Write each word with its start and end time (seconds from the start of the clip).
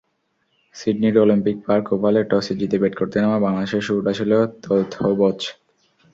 সিডনির 0.75 1.15
Olympic 1.17 1.57
Park 1.65 1.85
ওভালে 1.93 2.21
টসে 2.29 2.53
জিতে 2.59 2.77
ব্যাট 2.81 2.93
করতে 2.99 3.17
নামা 3.19 3.37
বাংলাদেশের 3.45 3.85
শুরুটা 3.87 4.11
ছিল 4.19 4.31
তথৈবচ। 4.63 5.39